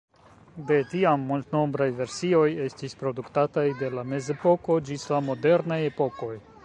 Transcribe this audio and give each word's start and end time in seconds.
De 0.69 0.77
tiam, 0.93 1.25
multnombraj 1.31 1.87
versioj 1.99 2.47
estis 2.69 2.97
produktataj, 3.03 3.67
de 3.83 3.93
la 3.99 4.07
mezepoko 4.15 4.79
ĝis 4.89 5.05
la 5.17 5.21
modernaj 5.29 5.79
epokoj. 5.93 6.33